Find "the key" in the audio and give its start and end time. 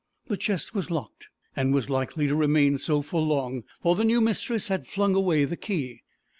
5.45-6.01